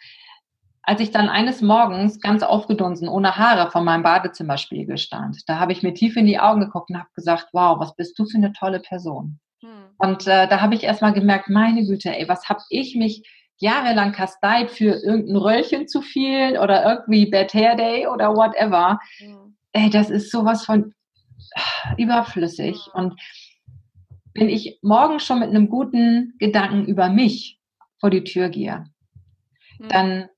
[0.91, 5.71] Als ich dann eines Morgens ganz aufgedunsen, ohne Haare vor meinem Badezimmerspiegel stand, da habe
[5.71, 8.39] ich mir tief in die Augen geguckt und habe gesagt, wow, was bist du für
[8.39, 9.39] eine tolle Person.
[9.61, 9.69] Hm.
[9.99, 13.23] Und äh, da habe ich erstmal gemerkt, meine Güte, ey, was habe ich mich
[13.59, 18.99] jahrelang kasteit für irgendein Röllchen zu viel oder irgendwie Bad Hair Day oder whatever.
[19.19, 19.57] Hm.
[19.73, 20.93] Ey, das ist sowas von
[21.99, 22.87] überflüssig.
[22.87, 23.05] Hm.
[23.05, 23.21] Und
[24.35, 27.61] wenn ich morgen schon mit einem guten Gedanken über mich
[28.01, 28.87] vor die Tür gehe,
[29.79, 29.89] hm.
[29.89, 30.29] dann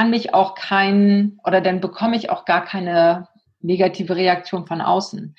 [0.00, 3.28] kann mich auch kein oder dann bekomme ich auch gar keine
[3.60, 5.36] negative Reaktion von außen.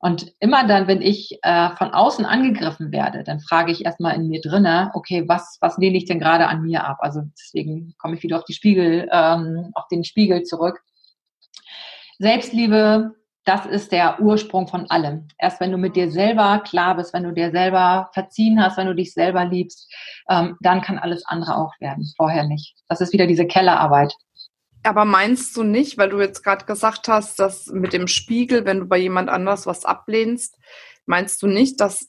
[0.00, 4.26] Und immer dann, wenn ich äh, von außen angegriffen werde, dann frage ich erstmal in
[4.26, 6.96] mir drinne, okay, was, was lehne ich denn gerade an mir ab?
[7.02, 10.80] Also deswegen komme ich wieder auf die Spiegel, ähm, auf den Spiegel zurück.
[12.18, 15.28] Selbstliebe das ist der Ursprung von allem.
[15.38, 18.86] Erst wenn du mit dir selber klar bist, wenn du dir selber verziehen hast, wenn
[18.86, 19.92] du dich selber liebst,
[20.28, 22.12] ähm, dann kann alles andere auch werden.
[22.16, 22.74] Vorher nicht.
[22.88, 24.12] Das ist wieder diese Kellerarbeit.
[24.82, 28.80] Aber meinst du nicht, weil du jetzt gerade gesagt hast, dass mit dem Spiegel, wenn
[28.80, 30.58] du bei jemand anders was ablehnst,
[31.06, 32.08] meinst du nicht, dass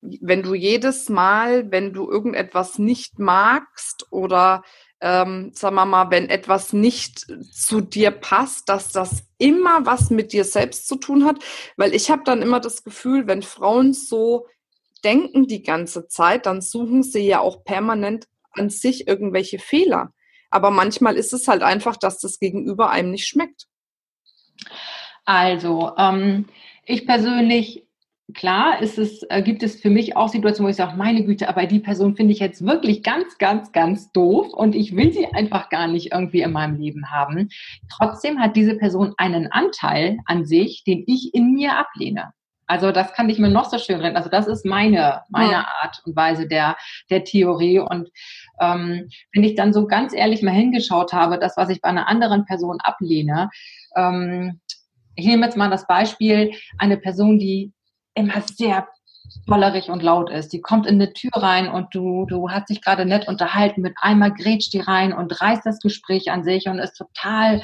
[0.00, 4.62] wenn du jedes Mal, wenn du irgendetwas nicht magst oder
[5.00, 10.32] ähm, sagen wir mal, wenn etwas nicht zu dir passt, dass das immer was mit
[10.32, 11.36] dir selbst zu tun hat,
[11.76, 14.46] weil ich habe dann immer das Gefühl, wenn Frauen so
[15.04, 20.12] denken die ganze Zeit, dann suchen sie ja auch permanent an sich irgendwelche Fehler.
[20.50, 23.66] Aber manchmal ist es halt einfach, dass das Gegenüber einem nicht schmeckt.
[25.24, 26.46] Also, ähm,
[26.84, 27.86] ich persönlich
[28.34, 31.48] klar ist es, äh, gibt es für mich auch Situationen, wo ich sage, meine Güte,
[31.48, 35.26] aber die Person finde ich jetzt wirklich ganz, ganz, ganz doof und ich will sie
[35.26, 37.48] einfach gar nicht irgendwie in meinem Leben haben.
[37.90, 42.32] Trotzdem hat diese Person einen Anteil an sich, den ich in mir ablehne.
[42.66, 44.16] Also das kann ich mir noch so schön reden.
[44.16, 45.66] Also das ist meine, meine ja.
[45.82, 46.76] Art und Weise der,
[47.10, 47.80] der Theorie.
[47.80, 48.08] Und
[48.60, 52.08] ähm, wenn ich dann so ganz ehrlich mal hingeschaut habe, das, was ich bei einer
[52.08, 53.50] anderen Person ablehne,
[53.96, 54.60] ähm,
[55.16, 57.72] ich nehme jetzt mal das Beispiel, eine Person, die
[58.20, 58.86] immer sehr
[59.46, 60.52] bollerig und laut ist.
[60.52, 63.94] Die kommt in eine Tür rein und du, du hast dich gerade nett unterhalten, mit
[64.00, 67.62] einmal grätscht die rein und reißt das Gespräch an sich und ist total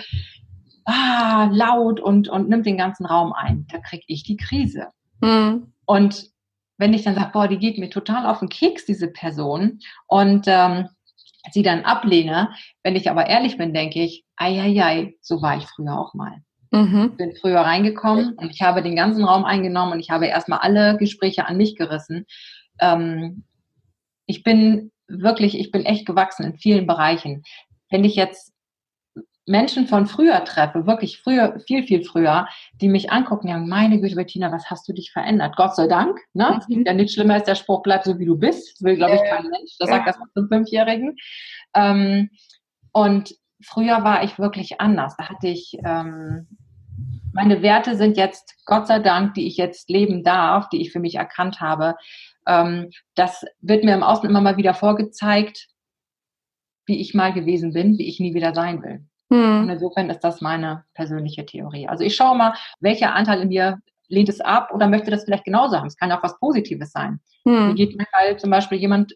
[0.84, 3.66] ah, laut und, und nimmt den ganzen Raum ein.
[3.70, 4.88] Da kriege ich die Krise.
[5.20, 5.72] Mhm.
[5.84, 6.30] Und
[6.78, 10.44] wenn ich dann sage, boah, die geht mir total auf den Keks, diese Person, und
[10.46, 10.88] ähm,
[11.52, 12.50] sie dann ablehne,
[12.82, 16.14] wenn ich aber ehrlich bin, denke ich, ei, ei, ei, so war ich früher auch
[16.14, 16.42] mal.
[16.70, 17.16] Mhm.
[17.16, 20.96] Bin früher reingekommen und ich habe den ganzen Raum eingenommen und ich habe erstmal alle
[20.96, 22.26] Gespräche an mich gerissen.
[22.80, 23.44] Ähm,
[24.26, 27.44] ich bin wirklich, ich bin echt gewachsen in vielen Bereichen.
[27.90, 28.52] Wenn ich jetzt
[29.46, 32.48] Menschen von früher treffe, wirklich früher, viel, viel früher,
[32.80, 35.54] die mich angucken, ja, meine Güte, Bettina, was hast du dich verändert?
[35.56, 36.60] Gott sei Dank, ne?
[36.68, 36.84] Mhm.
[36.84, 38.72] Ja, nichts schlimmer ist, der Spruch, bleib so, wie du bist.
[38.74, 39.76] Das will, glaube ich, kein Mensch.
[39.78, 41.16] Das sagt das zum Fünfjährigen.
[41.74, 42.30] Ähm,
[42.92, 45.16] und früher war ich wirklich anders.
[45.16, 46.46] Da hatte ich, ähm,
[47.32, 51.00] meine Werte sind jetzt, Gott sei Dank, die ich jetzt leben darf, die ich für
[51.00, 51.96] mich erkannt habe.
[52.46, 55.68] Ähm, das wird mir im Außen immer mal wieder vorgezeigt,
[56.86, 59.04] wie ich mal gewesen bin, wie ich nie wieder sein will.
[59.30, 59.62] Hm.
[59.62, 61.88] Und insofern ist das meine persönliche Theorie.
[61.88, 65.44] Also ich schaue mal, welcher Anteil in mir lehnt es ab oder möchte das vielleicht
[65.44, 65.88] genauso haben.
[65.88, 67.20] Es kann auch was Positives sein.
[67.44, 67.70] Hm.
[67.70, 69.14] Wie geht mir halt zum Beispiel jemand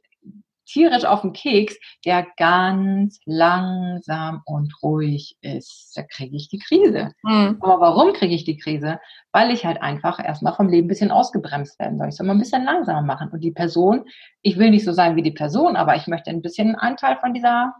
[0.66, 5.92] tierisch auf den Keks, der ganz langsam und ruhig ist.
[5.96, 7.12] Da kriege ich die Krise.
[7.22, 7.58] Mhm.
[7.60, 9.00] Aber warum kriege ich die Krise?
[9.32, 12.08] Weil ich halt einfach erstmal vom Leben ein bisschen ausgebremst werden soll.
[12.08, 13.28] Ich soll mal ein bisschen langsamer machen.
[13.30, 14.04] Und die Person,
[14.42, 17.16] ich will nicht so sein wie die Person, aber ich möchte ein bisschen einen Anteil
[17.18, 17.74] von dieser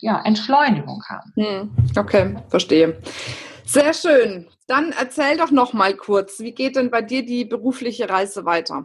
[0.00, 1.32] ja, Entschleunigung haben.
[1.36, 3.00] Hm, okay, verstehe.
[3.64, 4.46] Sehr schön.
[4.66, 8.84] Dann erzähl doch noch mal kurz, wie geht denn bei dir die berufliche Reise weiter?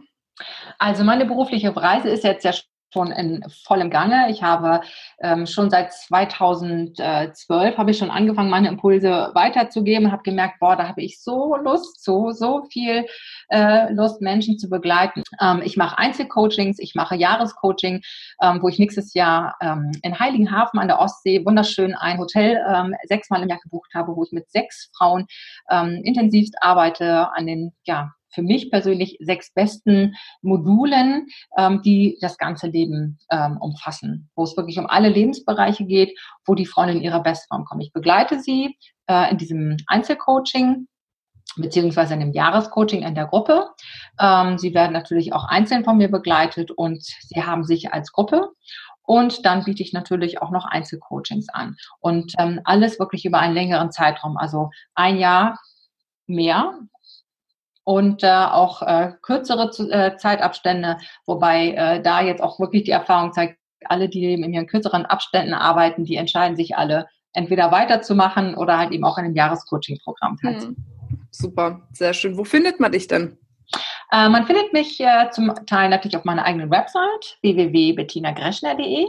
[0.78, 2.52] Also meine berufliche Reise ist jetzt ja
[2.92, 4.30] schon in vollem Gange.
[4.30, 4.80] Ich habe
[5.20, 10.76] ähm, schon seit 2012 habe ich schon angefangen, meine Impulse weiterzugeben und habe gemerkt, boah,
[10.76, 13.06] da habe ich so Lust, so so viel
[13.48, 15.22] äh, Lust, Menschen zu begleiten.
[15.40, 18.02] Ähm, ich mache Einzelcoachings, ich mache Jahrescoaching,
[18.42, 22.94] ähm, wo ich nächstes Jahr ähm, in Heiligenhafen an der Ostsee wunderschön ein Hotel ähm,
[23.04, 25.26] sechsmal im Jahr gebucht habe, wo ich mit sechs Frauen
[25.70, 32.38] ähm, intensivst arbeite an den ja für mich persönlich sechs besten Modulen, ähm, die das
[32.38, 37.02] ganze Leben ähm, umfassen, wo es wirklich um alle Lebensbereiche geht, wo die Frauen in
[37.02, 37.80] ihrer Bestform kommen.
[37.80, 40.86] Ich begleite sie äh, in diesem Einzelcoaching
[41.56, 43.70] beziehungsweise in dem Jahrescoaching in der Gruppe.
[44.20, 48.50] Ähm, sie werden natürlich auch einzeln von mir begleitet und sie haben sich als Gruppe.
[49.02, 51.76] Und dann biete ich natürlich auch noch Einzelcoachings an.
[51.98, 55.58] Und ähm, alles wirklich über einen längeren Zeitraum, also ein Jahr
[56.28, 56.78] mehr
[57.90, 63.32] und äh, auch äh, kürzere äh, Zeitabstände, wobei äh, da jetzt auch wirklich die Erfahrung
[63.32, 68.54] zeigt, alle, die eben in ihren kürzeren Abständen arbeiten, die entscheiden sich alle, entweder weiterzumachen
[68.54, 70.76] oder halt eben auch in einem Jahrescoaching-Programm teilzunehmen.
[71.08, 71.26] Hm.
[71.32, 72.38] Super, sehr schön.
[72.38, 73.38] Wo findet man dich denn?
[74.12, 79.06] Äh, man findet mich äh, zum Teil natürlich auf meiner eigenen Website www.bettinagreschner.de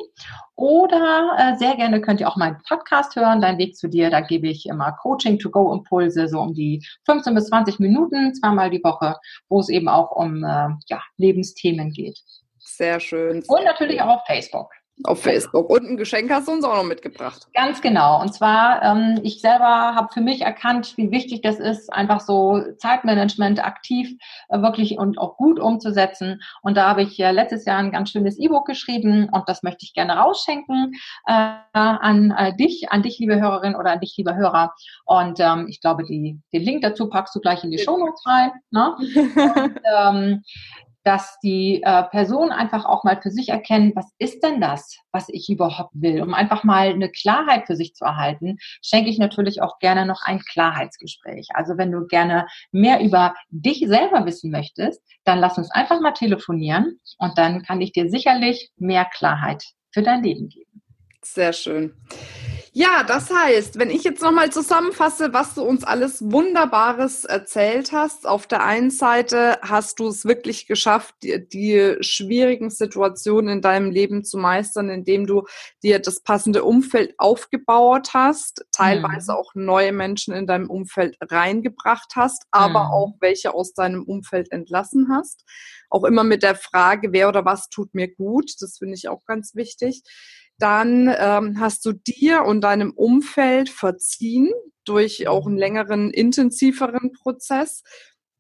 [0.56, 4.10] oder äh, sehr gerne könnt ihr auch meinen Podcast hören, Dein Weg zu dir.
[4.12, 9.18] Da gebe ich immer Coaching-to-go-Impulse, so um die 15 bis 20 Minuten, zweimal die Woche,
[9.50, 12.20] wo es eben auch um äh, ja, Lebensthemen geht.
[12.60, 13.44] Sehr schön.
[13.48, 14.72] Und natürlich auch auf Facebook
[15.04, 15.70] auf Facebook.
[15.70, 17.48] Und ein Geschenk hast du uns auch noch mitgebracht.
[17.54, 18.22] Ganz genau.
[18.22, 22.62] Und zwar, ähm, ich selber habe für mich erkannt, wie wichtig das ist, einfach so
[22.78, 24.16] Zeitmanagement aktiv
[24.50, 26.42] äh, wirklich und auch gut umzusetzen.
[26.62, 29.86] Und da habe ich äh, letztes Jahr ein ganz schönes E-Book geschrieben und das möchte
[29.86, 30.94] ich gerne rausschenken
[31.26, 34.74] äh, an äh, dich, an dich, liebe Hörerin oder an dich, lieber Hörer.
[35.06, 38.24] Und ähm, ich glaube, die, den Link dazu packst du gleich in die Show Notes
[38.26, 38.52] rein.
[38.70, 38.96] Ne?
[39.62, 40.44] Und, ähm,
[41.04, 45.30] dass die äh, Person einfach auch mal für sich erkennen, was ist denn das, was
[45.30, 49.62] ich überhaupt will, um einfach mal eine Klarheit für sich zu erhalten, schenke ich natürlich
[49.62, 51.50] auch gerne noch ein Klarheitsgespräch.
[51.54, 56.14] Also wenn du gerne mehr über dich selber wissen möchtest, dann lass uns einfach mal
[56.14, 60.82] telefonieren und dann kann ich dir sicherlich mehr Klarheit für dein Leben geben.
[61.24, 61.94] Sehr schön.
[62.74, 68.26] Ja, das heißt, wenn ich jetzt nochmal zusammenfasse, was du uns alles Wunderbares erzählt hast.
[68.26, 73.92] Auf der einen Seite hast du es wirklich geschafft, die, die, schwierigen Situationen in deinem
[73.92, 75.44] Leben zu meistern, indem du
[75.84, 79.38] dir das passende Umfeld aufgebaut hast, teilweise mhm.
[79.38, 82.92] auch neue Menschen in deinem Umfeld reingebracht hast, aber mhm.
[82.92, 85.44] auch welche aus deinem Umfeld entlassen hast.
[85.90, 88.50] Auch immer mit der Frage, wer oder was tut mir gut.
[88.62, 90.04] Das finde ich auch ganz wichtig
[90.62, 94.52] dann ähm, hast du dir und deinem Umfeld verziehen
[94.86, 97.84] durch auch einen längeren, intensiveren Prozess.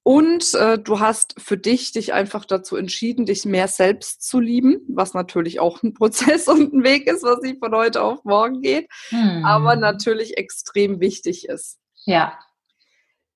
[0.04, 4.82] Und äh, du hast für dich dich einfach dazu entschieden, dich mehr selbst zu lieben,
[4.88, 8.62] was natürlich auch ein Prozess und ein Weg ist, was nicht von heute auf morgen
[8.62, 9.46] geht, hm.
[9.46, 11.80] aber natürlich extrem wichtig ist.
[12.06, 12.38] Ja.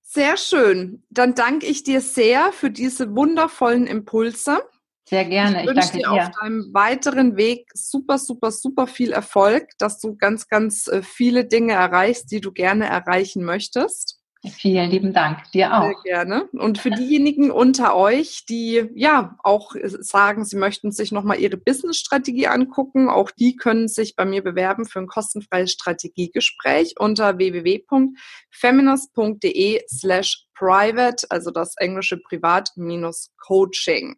[0.01, 1.03] Sehr schön.
[1.09, 4.59] Dann danke ich dir sehr für diese wundervollen Impulse.
[5.07, 5.63] Sehr gerne.
[5.63, 6.11] Ich, ich danke dir.
[6.11, 11.45] auf deinem weiteren Weg super, super, super viel Erfolg, dass du ganz, ganz äh, viele
[11.45, 14.14] Dinge erreichst, die du gerne erreichen möchtest.
[14.49, 15.51] Vielen lieben Dank.
[15.51, 15.83] Dir auch.
[15.83, 16.45] Sehr gerne.
[16.53, 22.47] Und für diejenigen unter euch, die ja auch sagen, sie möchten sich nochmal ihre Business-Strategie
[22.47, 30.45] angucken, auch die können sich bei mir bewerben für ein kostenfreies Strategiegespräch unter www.feminist.de slash
[30.57, 34.15] private, also das englische Privat minus Coaching.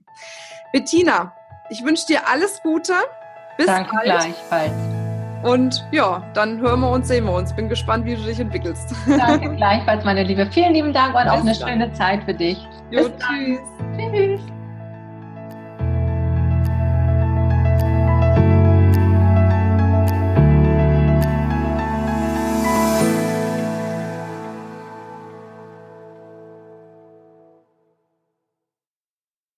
[0.71, 1.33] Bettina,
[1.69, 2.93] ich wünsche dir alles Gute.
[3.57, 4.05] Bis Danke bald.
[4.05, 4.96] gleichfalls.
[5.43, 7.53] Und ja, dann hören wir uns, sehen wir uns.
[7.53, 8.93] Bin gespannt, wie du dich entwickelst.
[9.07, 10.47] Danke gleichfalls, meine Liebe.
[10.51, 12.57] Vielen lieben Dank und auch eine schöne Zeit für dich.
[12.91, 13.59] Jo, tschüss.
[13.97, 14.56] Tschüss.